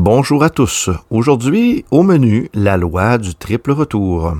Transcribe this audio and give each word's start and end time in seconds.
Bonjour 0.00 0.44
à 0.44 0.48
tous. 0.48 0.90
Aujourd'hui, 1.10 1.84
au 1.90 2.04
menu, 2.04 2.48
la 2.54 2.76
loi 2.76 3.18
du 3.18 3.34
triple 3.34 3.72
retour. 3.72 4.32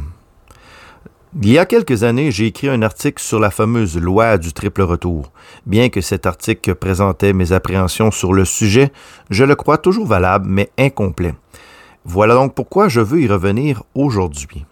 Il 1.43 1.51
y 1.51 1.59
a 1.59 1.67
quelques 1.67 2.05
années, 2.05 2.31
j'ai 2.31 2.47
écrit 2.47 2.69
un 2.69 2.81
article 2.81 3.21
sur 3.21 3.41
la 3.41 3.51
fameuse 3.51 3.99
loi 3.99 4.39
du 4.39 4.53
triple 4.53 4.83
retour. 4.83 5.33
Bien 5.67 5.89
que 5.89 6.01
cet 6.01 6.27
article 6.27 6.77
présentait 6.77 7.33
mes 7.33 7.51
appréhensions 7.51 8.13
sur 8.13 8.35
le 8.35 8.45
sujet, 8.45 8.93
je 9.31 9.43
le 9.43 9.57
crois 9.57 9.79
toujours 9.79 10.07
valable, 10.07 10.47
mais 10.49 10.71
incomplet. 10.79 11.35
Voilà 12.05 12.35
donc 12.35 12.55
pourquoi 12.55 12.87
je 12.87 13.01
veux 13.01 13.21
y 13.21 13.27
revenir 13.27 13.83
aujourd'hui. 13.97 14.65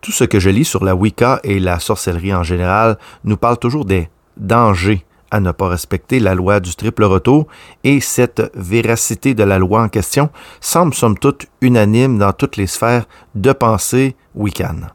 Tout 0.00 0.12
ce 0.12 0.24
que 0.24 0.40
je 0.40 0.48
lis 0.48 0.64
sur 0.64 0.82
la 0.82 0.94
Wicca 0.94 1.40
et 1.44 1.60
la 1.60 1.78
sorcellerie 1.78 2.34
en 2.34 2.42
général 2.42 2.96
nous 3.24 3.36
parle 3.36 3.58
toujours 3.58 3.84
des 3.84 4.08
dangers 4.38 5.04
à 5.36 5.40
ne 5.40 5.52
pas 5.52 5.68
respecter 5.68 6.18
la 6.18 6.34
loi 6.34 6.60
du 6.60 6.74
triple 6.74 7.04
retour, 7.04 7.46
et 7.84 8.00
cette 8.00 8.50
véracité 8.54 9.34
de 9.34 9.44
la 9.44 9.58
loi 9.58 9.82
en 9.82 9.88
question 9.88 10.30
semble 10.60 10.94
somme 10.94 11.18
toute 11.18 11.46
unanime 11.60 12.18
dans 12.18 12.32
toutes 12.32 12.56
les 12.56 12.66
sphères 12.66 13.06
de 13.34 13.52
pensée 13.52 14.16
wiccan. 14.34 14.88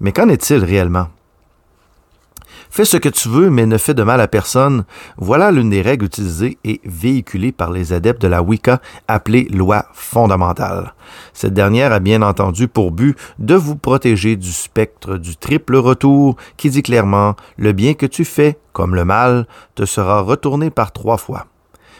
Mais 0.00 0.12
qu'en 0.12 0.28
est-il 0.28 0.64
réellement? 0.64 1.08
Fais 2.74 2.86
ce 2.86 2.96
que 2.96 3.10
tu 3.10 3.28
veux, 3.28 3.50
mais 3.50 3.66
ne 3.66 3.76
fais 3.76 3.92
de 3.92 4.02
mal 4.02 4.18
à 4.22 4.28
personne. 4.28 4.86
Voilà 5.18 5.50
l'une 5.50 5.68
des 5.68 5.82
règles 5.82 6.06
utilisées 6.06 6.56
et 6.64 6.80
véhiculées 6.86 7.52
par 7.52 7.70
les 7.70 7.92
adeptes 7.92 8.22
de 8.22 8.28
la 8.28 8.42
Wicca, 8.42 8.80
appelée 9.08 9.44
loi 9.50 9.84
fondamentale. 9.92 10.94
Cette 11.34 11.52
dernière 11.52 11.92
a 11.92 12.00
bien 12.00 12.22
entendu 12.22 12.68
pour 12.68 12.90
but 12.90 13.14
de 13.38 13.54
vous 13.56 13.76
protéger 13.76 14.36
du 14.36 14.50
spectre 14.50 15.18
du 15.18 15.36
triple 15.36 15.76
retour, 15.76 16.36
qui 16.56 16.70
dit 16.70 16.82
clairement 16.82 17.36
le 17.58 17.72
bien 17.72 17.92
que 17.92 18.06
tu 18.06 18.24
fais, 18.24 18.58
comme 18.72 18.94
le 18.94 19.04
mal, 19.04 19.46
te 19.74 19.84
sera 19.84 20.22
retourné 20.22 20.70
par 20.70 20.92
trois 20.92 21.18
fois. 21.18 21.48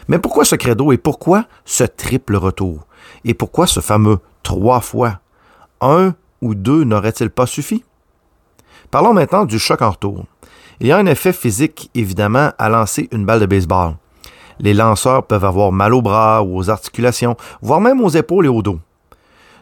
Mais 0.07 0.17
pourquoi 0.17 0.43
ce 0.43 0.55
credo 0.55 0.91
et 0.91 0.97
pourquoi 0.97 1.45
ce 1.65 1.83
triple 1.83 2.35
retour? 2.35 2.87
Et 3.25 3.35
pourquoi 3.35 3.67
ce 3.67 3.79
fameux 3.79 4.17
trois 4.41 4.81
fois? 4.81 5.19
Un 5.81 6.15
ou 6.41 6.55
deux 6.55 6.83
n'aurait-il 6.83 7.29
pas 7.29 7.45
suffi? 7.45 7.85
Parlons 8.89 9.13
maintenant 9.13 9.45
du 9.45 9.59
choc 9.59 9.83
en 9.83 9.91
retour. 9.91 10.25
Il 10.83 10.89
y 10.89 10.91
a 10.91 10.97
un 10.97 11.05
effet 11.05 11.31
physique, 11.31 11.89
évidemment, 11.95 12.51
à 12.59 12.67
lancer 12.67 13.07
une 13.13 13.25
balle 13.25 13.39
de 13.39 13.45
baseball. 13.45 13.95
Les 14.59 14.73
lanceurs 14.73 15.25
peuvent 15.25 15.45
avoir 15.45 15.71
mal 15.71 15.93
aux 15.93 16.01
bras 16.01 16.43
ou 16.43 16.57
aux 16.57 16.69
articulations, 16.69 17.37
voire 17.61 17.79
même 17.79 18.01
aux 18.01 18.09
épaules 18.09 18.47
et 18.47 18.49
au 18.49 18.61
dos. 18.61 18.81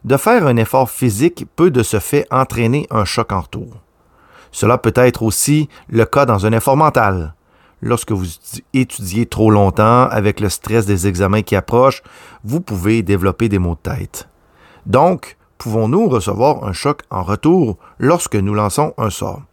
De 0.03 0.17
faire 0.17 0.47
un 0.47 0.58
effort 0.58 0.89
physique 0.89 1.45
peut 1.55 1.69
de 1.69 1.83
ce 1.83 2.00
fait 2.00 2.25
entraîner 2.31 2.88
un 2.89 3.05
choc 3.05 3.31
en 3.31 3.41
retour. 3.41 3.67
Cela 4.52 4.80
peut 4.80 4.94
être 4.95 5.22
aussi 5.22 5.69
le 5.89 6.05
cas 6.05 6.25
dans 6.25 6.47
un 6.47 6.53
effort 6.53 6.75
mental. 6.75 7.35
Lorsque 7.83 8.13
vous 8.13 8.25
étudiez 8.73 9.28
trop 9.28 9.52
longtemps 9.52 10.08
avec 10.09 10.39
le 10.39 10.50
stress 10.50 10.88
des 10.88 11.06
examens 11.06 11.44
qui 11.44 11.56
approchent, 11.56 12.02
vous 12.44 12.61
pouvez 12.61 13.03
développer 13.03 13.47
des 13.47 13.59
maux 13.59 13.75
de 13.75 13.91
tête. 13.91 14.28
Donc, 14.88 15.38
pouvons-nous 15.59 16.09
recevoir 16.09 16.63
un 16.63 16.73
choc 16.73 17.02
en 17.11 17.22
retour 17.22 17.78
lorsque 18.00 18.35
nous 18.35 18.56
lançons 18.56 18.95
un 18.97 19.11
sort? 19.11 19.44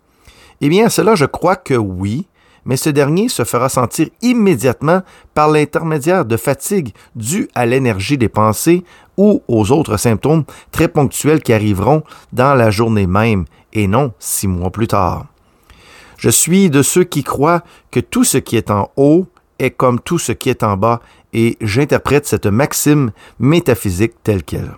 Eh 0.61 0.69
bien, 0.69 0.89
cela, 0.89 1.15
je 1.15 1.25
crois 1.25 1.57
que 1.57 1.75
oui, 1.75 2.27
mais 2.65 2.77
ce 2.77 2.91
dernier 2.91 3.29
se 3.29 3.45
fera 3.45 3.69
sentir 3.69 4.09
immédiatement 4.23 5.03
par 5.35 5.51
l'intermédiaire 5.51 6.25
de 6.25 6.37
fatigue 6.37 6.93
due 7.15 7.49
à 7.55 7.65
l'énergie 7.65 8.19
des 8.19 8.29
pensées 8.29 8.85
ou 9.17 9.43
aux 9.49 9.73
autres 9.73 9.97
symptômes 9.97 10.45
très 10.71 10.89
ponctuels 10.89 11.43
qui 11.43 11.53
arriveront 11.53 12.03
dans 12.33 12.55
la 12.55 12.71
journée 12.71 13.07
même 13.07 13.45
et 13.73 13.87
non 13.87 14.13
six 14.19 14.49
mois 14.49 14.71
plus 14.71 14.89
tard. 14.89 15.27
Je 16.19 16.31
suis 16.31 16.69
de 16.69 16.83
ceux 16.83 17.05
qui 17.05 17.23
croient 17.23 17.63
que 17.91 18.01
tout 18.01 18.25
ce 18.25 18.39
qui 18.39 18.57
est 18.57 18.71
en 18.71 18.91
haut 18.97 19.27
est 19.59 19.71
comme 19.71 20.01
tout 20.01 20.19
ce 20.19 20.33
qui 20.33 20.51
est 20.51 20.63
en 20.63 20.77
bas 20.77 21.01
et 21.33 21.57
j'interprète 21.61 22.27
cette 22.27 22.47
maxime 22.47 23.13
métaphysique 23.39 24.15
telle 24.23 24.43
qu'elle. 24.43 24.75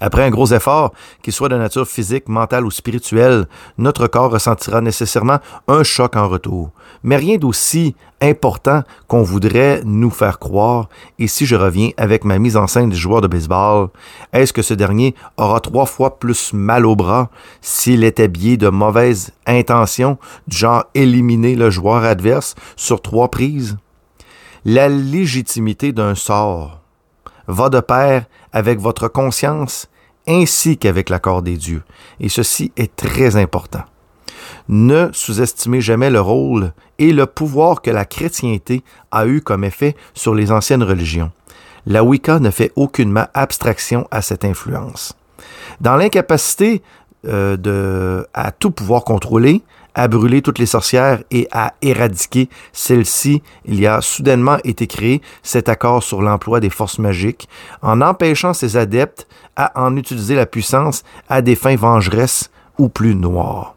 Après 0.00 0.22
un 0.22 0.30
gros 0.30 0.52
effort, 0.52 0.92
qu'il 1.22 1.32
soit 1.32 1.48
de 1.48 1.56
nature 1.56 1.86
physique, 1.86 2.28
mentale 2.28 2.64
ou 2.64 2.70
spirituelle, 2.70 3.46
notre 3.78 4.06
corps 4.06 4.30
ressentira 4.30 4.80
nécessairement 4.80 5.38
un 5.68 5.82
choc 5.82 6.16
en 6.16 6.28
retour. 6.28 6.70
Mais 7.02 7.16
rien 7.16 7.36
d'aussi 7.36 7.94
important 8.20 8.82
qu'on 9.06 9.22
voudrait 9.22 9.82
nous 9.84 10.10
faire 10.10 10.38
croire. 10.38 10.88
Et 11.18 11.26
si 11.26 11.46
je 11.46 11.56
reviens 11.56 11.90
avec 11.96 12.24
ma 12.24 12.38
mise 12.38 12.56
en 12.56 12.66
scène 12.66 12.90
du 12.90 12.96
joueur 12.96 13.20
de 13.20 13.28
baseball, 13.28 13.88
est-ce 14.32 14.52
que 14.52 14.62
ce 14.62 14.74
dernier 14.74 15.14
aura 15.36 15.60
trois 15.60 15.86
fois 15.86 16.18
plus 16.18 16.52
mal 16.52 16.86
au 16.86 16.96
bras 16.96 17.30
s'il 17.60 18.04
était 18.04 18.28
biais 18.28 18.56
de 18.56 18.68
mauvaises 18.68 19.32
intentions, 19.46 20.18
du 20.46 20.56
genre 20.56 20.84
éliminer 20.94 21.54
le 21.54 21.70
joueur 21.70 22.04
adverse 22.04 22.54
sur 22.76 23.02
trois 23.02 23.30
prises? 23.30 23.76
La 24.64 24.88
légitimité 24.88 25.92
d'un 25.92 26.14
sort 26.14 26.80
va 27.46 27.68
de 27.68 27.80
pair 27.80 28.24
avec 28.54 28.78
votre 28.78 29.08
conscience 29.08 29.88
ainsi 30.26 30.78
qu'avec 30.78 31.10
l'accord 31.10 31.42
des 31.42 31.58
dieux. 31.58 31.82
Et 32.20 32.30
ceci 32.30 32.72
est 32.78 32.96
très 32.96 33.36
important. 33.36 33.82
Ne 34.68 35.10
sous-estimez 35.12 35.82
jamais 35.82 36.08
le 36.08 36.20
rôle 36.20 36.72
et 36.98 37.12
le 37.12 37.26
pouvoir 37.26 37.82
que 37.82 37.90
la 37.90 38.06
chrétienté 38.06 38.82
a 39.10 39.26
eu 39.26 39.42
comme 39.42 39.64
effet 39.64 39.94
sur 40.14 40.34
les 40.34 40.50
anciennes 40.50 40.82
religions. 40.82 41.30
La 41.86 42.02
Wicca 42.02 42.38
ne 42.38 42.50
fait 42.50 42.72
aucunement 42.76 43.26
abstraction 43.34 44.08
à 44.10 44.22
cette 44.22 44.44
influence. 44.46 45.14
Dans 45.80 45.96
l'incapacité 45.96 46.82
euh, 47.26 47.56
de, 47.56 48.26
à 48.34 48.52
tout 48.52 48.70
pouvoir 48.70 49.04
contrôler, 49.04 49.62
à 49.94 50.08
brûler 50.08 50.42
toutes 50.42 50.58
les 50.58 50.66
sorcières 50.66 51.22
et 51.30 51.48
à 51.52 51.74
éradiquer 51.82 52.48
celles-ci, 52.72 53.42
il 53.64 53.80
y 53.80 53.86
a 53.86 54.00
soudainement 54.00 54.58
été 54.64 54.86
créé 54.86 55.22
cet 55.42 55.68
accord 55.68 56.02
sur 56.02 56.20
l'emploi 56.20 56.60
des 56.60 56.70
forces 56.70 56.98
magiques, 56.98 57.48
en 57.82 58.00
empêchant 58.00 58.54
ses 58.54 58.76
adeptes 58.76 59.26
à 59.56 59.80
en 59.80 59.96
utiliser 59.96 60.34
la 60.34 60.46
puissance 60.46 61.04
à 61.28 61.42
des 61.42 61.54
fins 61.54 61.76
vengeresses 61.76 62.50
ou 62.78 62.88
plus 62.88 63.14
noires. 63.14 63.76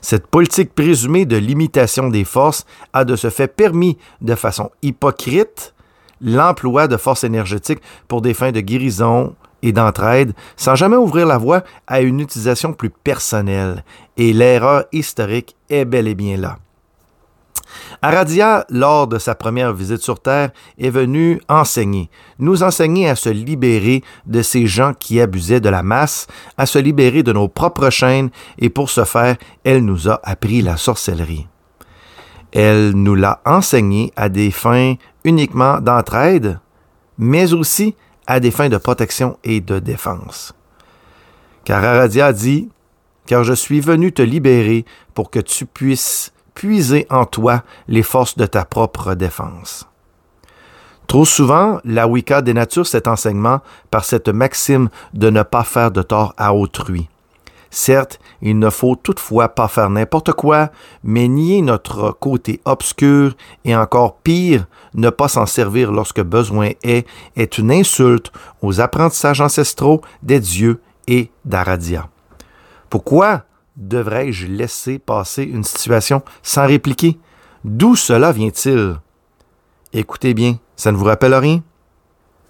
Cette 0.00 0.26
politique 0.26 0.74
présumée 0.74 1.26
de 1.26 1.36
limitation 1.36 2.08
des 2.08 2.24
forces 2.24 2.66
a 2.92 3.04
de 3.04 3.14
ce 3.14 3.30
fait 3.30 3.48
permis 3.48 3.96
de 4.20 4.34
façon 4.34 4.70
hypocrite 4.82 5.74
l'emploi 6.20 6.88
de 6.88 6.96
forces 6.96 7.24
énergétiques 7.24 7.80
pour 8.08 8.20
des 8.20 8.34
fins 8.34 8.52
de 8.52 8.60
guérison, 8.60 9.34
et 9.62 9.72
d'entraide 9.72 10.32
sans 10.56 10.74
jamais 10.74 10.96
ouvrir 10.96 11.26
la 11.26 11.38
voie 11.38 11.62
à 11.86 12.00
une 12.00 12.20
utilisation 12.20 12.72
plus 12.72 12.90
personnelle. 12.90 13.84
Et 14.16 14.32
l'erreur 14.32 14.84
historique 14.92 15.56
est 15.70 15.84
bel 15.84 16.08
et 16.08 16.14
bien 16.14 16.36
là. 16.36 16.58
Aradia, 18.02 18.66
lors 18.68 19.06
de 19.06 19.18
sa 19.18 19.34
première 19.34 19.72
visite 19.72 20.02
sur 20.02 20.20
Terre, 20.20 20.50
est 20.78 20.90
venue 20.90 21.40
enseigner, 21.48 22.10
nous 22.38 22.62
enseigner 22.62 23.08
à 23.08 23.16
se 23.16 23.28
libérer 23.28 24.02
de 24.26 24.42
ces 24.42 24.66
gens 24.66 24.92
qui 24.92 25.20
abusaient 25.20 25.60
de 25.60 25.68
la 25.68 25.82
masse, 25.82 26.26
à 26.58 26.66
se 26.66 26.78
libérer 26.78 27.22
de 27.22 27.32
nos 27.32 27.48
propres 27.48 27.90
chaînes, 27.90 28.30
et 28.58 28.70
pour 28.70 28.90
ce 28.90 29.04
faire, 29.04 29.36
elle 29.64 29.84
nous 29.84 30.08
a 30.08 30.20
appris 30.22 30.62
la 30.62 30.76
sorcellerie. 30.76 31.46
Elle 32.52 32.90
nous 32.90 33.14
l'a 33.14 33.40
enseigné 33.46 34.12
à 34.16 34.28
des 34.28 34.50
fins 34.50 34.94
uniquement 35.24 35.80
d'entraide, 35.80 36.58
mais 37.18 37.52
aussi 37.52 37.94
à 38.26 38.40
des 38.40 38.50
fins 38.50 38.68
de 38.68 38.76
protection 38.76 39.38
et 39.44 39.60
de 39.60 39.78
défense. 39.78 40.54
Car 41.64 41.84
Aradia 41.84 42.32
dit 42.32 42.68
Car 43.26 43.44
je 43.44 43.52
suis 43.52 43.80
venu 43.80 44.12
te 44.12 44.22
libérer 44.22 44.84
pour 45.14 45.30
que 45.30 45.38
tu 45.38 45.66
puisses 45.66 46.32
puiser 46.54 47.06
en 47.10 47.24
toi 47.24 47.62
les 47.88 48.02
forces 48.02 48.36
de 48.36 48.46
ta 48.46 48.64
propre 48.64 49.14
défense. 49.14 49.88
Trop 51.06 51.24
souvent, 51.24 51.80
la 51.84 52.08
Wicca 52.08 52.42
dénature 52.42 52.86
cet 52.86 53.06
enseignement 53.06 53.60
par 53.90 54.04
cette 54.04 54.28
maxime 54.28 54.88
de 55.12 55.30
ne 55.30 55.42
pas 55.42 55.64
faire 55.64 55.90
de 55.90 56.02
tort 56.02 56.34
à 56.36 56.54
autrui. 56.54 57.08
Certes, 57.74 58.20
il 58.42 58.58
ne 58.58 58.68
faut 58.68 58.96
toutefois 58.96 59.48
pas 59.48 59.66
faire 59.66 59.88
n'importe 59.88 60.32
quoi, 60.34 60.70
mais 61.02 61.26
nier 61.26 61.62
notre 61.62 62.12
côté 62.12 62.60
obscur 62.66 63.34
et 63.64 63.74
encore 63.74 64.18
pire, 64.18 64.66
ne 64.92 65.08
pas 65.08 65.28
s'en 65.28 65.46
servir 65.46 65.90
lorsque 65.90 66.20
besoin 66.20 66.72
est, 66.82 67.06
est 67.34 67.56
une 67.56 67.72
insulte 67.72 68.30
aux 68.60 68.82
apprentissages 68.82 69.40
ancestraux 69.40 70.02
des 70.22 70.38
dieux 70.38 70.82
et 71.08 71.30
d'Aradia. 71.46 72.10
Pourquoi 72.90 73.44
devrais-je 73.78 74.48
laisser 74.48 74.98
passer 74.98 75.44
une 75.44 75.64
situation 75.64 76.22
sans 76.42 76.66
répliquer? 76.66 77.18
D'où 77.64 77.96
cela 77.96 78.32
vient-il? 78.32 79.00
Écoutez 79.94 80.34
bien, 80.34 80.58
ça 80.76 80.92
ne 80.92 80.98
vous 80.98 81.06
rappelle 81.06 81.34
rien? 81.34 81.62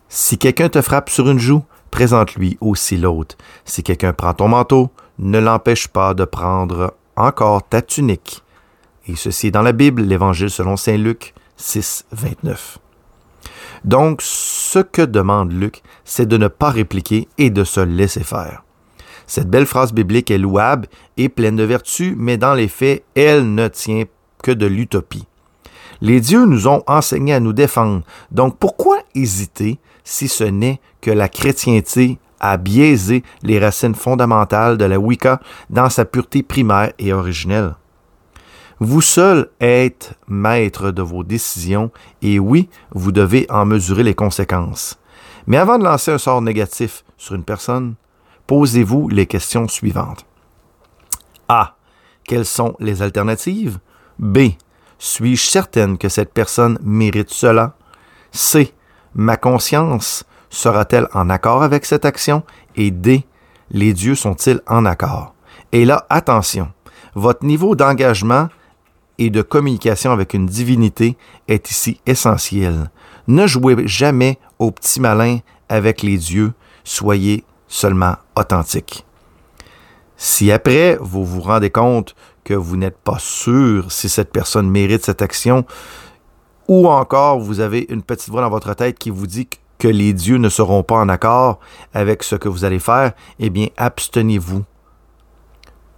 Si 0.08 0.36
quelqu'un 0.36 0.68
te 0.68 0.82
frappe 0.82 1.10
sur 1.10 1.30
une 1.30 1.38
joue, 1.38 1.62
présente-lui 1.92 2.58
aussi 2.60 2.96
l'autre. 2.96 3.36
Si 3.64 3.84
quelqu'un 3.84 4.12
prend 4.12 4.34
ton 4.34 4.48
manteau, 4.48 4.90
ne 5.18 5.38
l'empêche 5.38 5.88
pas 5.88 6.14
de 6.14 6.24
prendre 6.24 6.94
encore 7.16 7.66
ta 7.68 7.82
tunique. 7.82 8.42
Et 9.06 9.16
ceci 9.16 9.48
est 9.48 9.52
dans 9.52 9.62
la 9.62 9.72
Bible, 9.72 10.02
l'Évangile 10.02 10.50
selon 10.50 10.76
Saint 10.76 10.96
Luc 10.96 11.34
6, 11.56 12.06
29. 12.12 12.78
Donc, 13.84 14.20
ce 14.22 14.78
que 14.78 15.02
demande 15.02 15.52
Luc, 15.52 15.82
c'est 16.04 16.26
de 16.26 16.36
ne 16.36 16.48
pas 16.48 16.70
répliquer 16.70 17.28
et 17.38 17.50
de 17.50 17.64
se 17.64 17.80
laisser 17.80 18.22
faire. 18.22 18.62
Cette 19.26 19.48
belle 19.48 19.66
phrase 19.66 19.92
biblique 19.92 20.30
est 20.30 20.38
louable 20.38 20.88
et 21.16 21.28
pleine 21.28 21.56
de 21.56 21.62
vertu, 21.64 22.14
mais 22.16 22.36
dans 22.36 22.54
les 22.54 22.68
faits, 22.68 23.04
elle 23.14 23.54
ne 23.54 23.68
tient 23.68 24.04
que 24.42 24.52
de 24.52 24.66
l'utopie. 24.66 25.26
Les 26.00 26.20
dieux 26.20 26.44
nous 26.44 26.66
ont 26.66 26.82
enseigné 26.86 27.32
à 27.32 27.40
nous 27.40 27.52
défendre. 27.52 28.02
Donc 28.30 28.58
pourquoi 28.58 28.98
hésiter 29.14 29.78
si 30.04 30.28
ce 30.28 30.44
n'est 30.44 30.80
que 31.00 31.10
la 31.10 31.28
chrétienté 31.28 32.18
a 32.42 32.56
biaisé 32.58 33.22
les 33.42 33.58
racines 33.58 33.94
fondamentales 33.94 34.76
de 34.76 34.84
la 34.84 34.98
Wicca 34.98 35.40
dans 35.70 35.88
sa 35.88 36.04
pureté 36.04 36.42
primaire 36.42 36.92
et 36.98 37.12
originelle? 37.12 37.76
Vous 38.80 39.00
seul 39.00 39.48
êtes 39.60 40.14
maître 40.26 40.90
de 40.90 41.02
vos 41.02 41.22
décisions 41.22 41.92
et 42.20 42.38
oui, 42.38 42.68
vous 42.90 43.12
devez 43.12 43.46
en 43.48 43.64
mesurer 43.64 44.02
les 44.02 44.14
conséquences. 44.14 44.98
Mais 45.46 45.56
avant 45.56 45.78
de 45.78 45.84
lancer 45.84 46.10
un 46.10 46.18
sort 46.18 46.42
négatif 46.42 47.04
sur 47.16 47.36
une 47.36 47.44
personne, 47.44 47.94
posez-vous 48.46 49.08
les 49.08 49.26
questions 49.26 49.68
suivantes. 49.68 50.26
A. 51.48 51.76
Quelles 52.24 52.46
sont 52.46 52.74
les 52.80 53.02
alternatives? 53.02 53.78
B. 54.18 54.38
Suis-je 54.98 55.50
certaine 55.50 55.98
que 55.98 56.08
cette 56.08 56.32
personne 56.32 56.78
mérite 56.82 57.30
cela? 57.30 57.76
C. 58.30 58.72
Ma 59.14 59.36
conscience 59.36 60.24
sera-t-elle 60.52 61.08
en 61.14 61.30
accord 61.30 61.62
avec 61.62 61.84
cette 61.84 62.04
action? 62.04 62.44
Et 62.76 62.90
D. 62.90 63.24
Les 63.70 63.92
dieux 63.94 64.14
sont-ils 64.14 64.60
en 64.68 64.84
accord? 64.84 65.34
Et 65.72 65.84
là, 65.84 66.06
attention, 66.10 66.68
votre 67.14 67.44
niveau 67.44 67.74
d'engagement 67.74 68.48
et 69.18 69.30
de 69.30 69.42
communication 69.42 70.12
avec 70.12 70.34
une 70.34 70.46
divinité 70.46 71.16
est 71.48 71.70
ici 71.70 72.00
essentiel. 72.06 72.90
Ne 73.28 73.46
jouez 73.46 73.86
jamais 73.86 74.38
au 74.58 74.70
petit 74.70 75.00
malin 75.00 75.38
avec 75.68 76.02
les 76.02 76.18
dieux, 76.18 76.52
soyez 76.84 77.44
seulement 77.66 78.16
authentique. 78.36 79.06
Si 80.16 80.52
après, 80.52 80.98
vous 81.00 81.24
vous 81.24 81.40
rendez 81.40 81.70
compte 81.70 82.14
que 82.44 82.54
vous 82.54 82.76
n'êtes 82.76 82.98
pas 82.98 83.18
sûr 83.18 83.90
si 83.90 84.08
cette 84.08 84.32
personne 84.32 84.70
mérite 84.70 85.04
cette 85.04 85.22
action, 85.22 85.64
ou 86.68 86.88
encore 86.88 87.40
vous 87.40 87.60
avez 87.60 87.86
une 87.88 88.02
petite 88.02 88.28
voix 88.28 88.42
dans 88.42 88.50
votre 88.50 88.74
tête 88.74 88.98
qui 88.98 89.10
vous 89.10 89.26
dit 89.26 89.48
les 89.88 90.12
dieux 90.12 90.38
ne 90.38 90.48
seront 90.48 90.82
pas 90.82 90.96
en 90.96 91.08
accord 91.08 91.60
avec 91.94 92.22
ce 92.22 92.36
que 92.36 92.48
vous 92.48 92.64
allez 92.64 92.78
faire, 92.78 93.12
eh 93.38 93.50
bien, 93.50 93.68
abstenez-vous. 93.76 94.64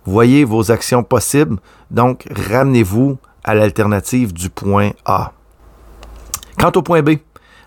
Voyez 0.04 0.44
vos 0.44 0.70
actions 0.70 1.02
possibles, 1.02 1.56
donc 1.90 2.26
ramenez-vous 2.30 3.18
à 3.42 3.54
l'alternative 3.54 4.32
du 4.32 4.50
point 4.50 4.90
A. 5.04 5.32
Quant 6.58 6.72
au 6.76 6.82
point 6.82 7.02
B, 7.02 7.16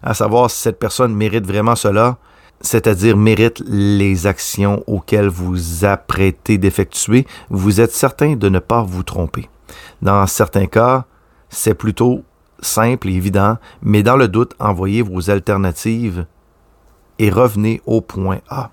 à 0.04 0.14
savoir 0.14 0.50
si 0.50 0.62
cette 0.62 0.80
personne 0.80 1.16
mérite 1.16 1.46
vraiment 1.46 1.76
cela, 1.76 2.18
c'est-à-dire 2.62 3.18
mérite 3.18 3.62
les 3.68 4.26
actions 4.28 4.84
auxquelles 4.88 5.28
vous 5.28 5.86
apprêtez 5.86 6.58
d'effectuer, 6.58 7.28
vous 7.50 7.82
êtes 7.82 7.92
certain 7.92 8.36
de 8.36 8.50
ne 8.50 8.60
pas 8.60 8.82
vous 8.82 9.04
tromper. 9.04 9.50
Dans 10.02 10.26
certains 10.28 10.66
cas, 10.66 11.06
c'est 11.50 11.76
plutôt 11.76 12.24
simple 12.60 13.10
et 13.10 13.14
évident, 13.14 13.58
mais 13.82 14.04
dans 14.04 14.18
le 14.18 14.28
doute, 14.28 14.54
envoyez 14.60 15.02
vos 15.02 15.30
alternatives 15.30 16.26
et 17.20 17.30
revenez 17.30 17.82
au 17.86 18.02
point 18.02 18.40
A. 18.50 18.72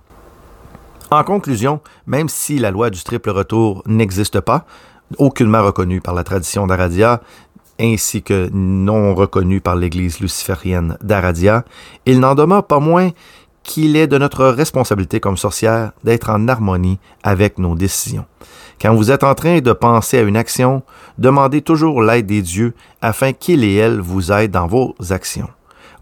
En 1.11 1.23
conclusion, 1.23 1.81
même 2.07 2.29
si 2.29 2.59
la 2.59 2.71
loi 2.71 2.91
du 2.91 3.03
triple 3.03 3.31
retour 3.31 3.83
n'existe 3.87 4.41
pas, 4.41 4.65
aucunement 5.19 5.63
reconnue 5.63 6.01
par 6.01 6.15
la 6.15 6.25
tradition 6.25 6.67
d'Aradia, 6.67 7.21
ainsi 7.81 8.23
que 8.23 8.49
non 8.53 9.15
reconnue 9.15 9.61
par 9.61 9.77
l'Église 9.77 10.21
luciférienne 10.21 10.97
d'Aradia, 11.03 11.65
il 12.07 12.21
n'en 12.21 12.35
demeure 12.35 12.67
pas 12.67 12.81
moins 12.81 13.11
qu'il 13.63 13.97
est 13.97 14.07
de 14.07 14.19
notre 14.19 14.47
responsabilité 14.47 15.21
comme 15.21 15.37
sorcière 15.37 15.93
d'être 16.05 16.31
en 16.31 16.49
harmonie 16.49 16.99
avec 17.23 17.59
nos 17.59 17.75
décisions. 17.75 18.27
Quand 18.81 18.95
vous 18.95 19.11
êtes 19.11 19.25
en 19.25 19.35
train 19.35 19.61
de 19.61 19.73
penser 19.73 20.19
à 20.19 20.23
une 20.23 20.37
action, 20.37 20.83
demandez 21.19 21.63
toujours 21.63 22.03
l'aide 22.03 22.27
des 22.27 22.43
dieux 22.43 22.75
afin 23.01 23.33
qu'ils 23.33 23.65
et 23.65 23.77
elles 23.77 24.01
vous 24.01 24.33
aident 24.33 24.51
dans 24.51 24.67
vos 24.67 24.95
actions. 25.11 25.49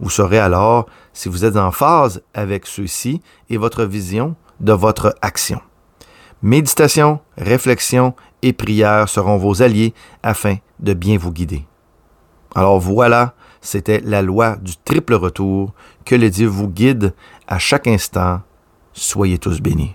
Vous 0.01 0.11
saurez 0.11 0.39
alors 0.39 0.87
si 1.13 1.29
vous 1.29 1.45
êtes 1.45 1.57
en 1.57 1.71
phase 1.71 2.23
avec 2.35 2.67
ceux-ci 2.67 3.21
et 3.51 3.57
votre 3.57 3.85
vision 3.85 4.35
de 4.61 4.73
votre 4.73 5.15
action. 5.23 5.61
Méditation, 6.43 7.21
réflexion 7.39 8.15
et 8.43 8.53
prière 8.53 9.09
seront 9.09 9.37
vos 9.37 9.63
alliés 9.63 9.95
afin 10.23 10.57
de 10.81 10.93
bien 10.93 11.19
vous 11.19 11.33
guider. 11.33 11.65
Alors 12.55 12.81
voilà, 12.81 13.35
c'était 13.61 14.01
la 14.05 14.23
loi 14.23 14.57
du 14.57 14.77
triple 14.77 15.15
retour. 15.15 15.73
Que 16.05 16.17
le 16.17 16.29
Dieu 16.31 16.49
vous 16.49 16.69
guide 16.69 17.15
à 17.47 17.59
chaque 17.59 17.87
instant. 17.87 18.41
Soyez 18.93 19.39
tous 19.39 19.61
bénis. 19.61 19.95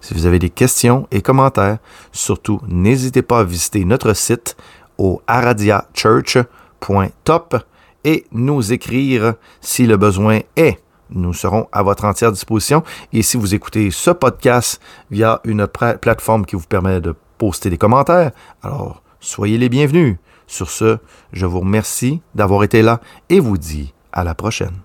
Si 0.00 0.14
vous 0.14 0.26
avez 0.26 0.38
des 0.38 0.50
questions 0.50 1.08
et 1.10 1.22
commentaires, 1.22 1.78
surtout 2.12 2.60
n'hésitez 2.68 3.22
pas 3.22 3.40
à 3.40 3.44
visiter 3.44 3.84
notre 3.84 4.14
site 4.14 4.56
au 4.98 5.20
aradiachurch.top 5.26 7.56
et 8.04 8.26
nous 8.32 8.72
écrire 8.72 9.34
si 9.60 9.86
le 9.86 9.96
besoin 9.96 10.40
est. 10.56 10.80
Nous 11.10 11.34
serons 11.34 11.68
à 11.72 11.82
votre 11.82 12.04
entière 12.04 12.32
disposition. 12.32 12.82
Et 13.12 13.22
si 13.22 13.36
vous 13.36 13.54
écoutez 13.54 13.90
ce 13.90 14.10
podcast 14.10 14.80
via 15.10 15.40
une 15.44 15.66
plateforme 15.66 16.46
qui 16.46 16.56
vous 16.56 16.66
permet 16.66 17.00
de 17.00 17.14
poster 17.38 17.68
des 17.68 17.78
commentaires, 17.78 18.30
alors 18.62 19.02
soyez 19.18 19.58
les 19.58 19.68
bienvenus. 19.68 20.16
Sur 20.46 20.70
ce, 20.70 20.98
je 21.32 21.46
vous 21.46 21.60
remercie 21.60 22.22
d'avoir 22.34 22.64
été 22.64 22.82
là 22.82 23.00
et 23.28 23.40
vous 23.40 23.58
dis 23.58 23.92
à 24.12 24.24
la 24.24 24.34
prochaine. 24.34 24.76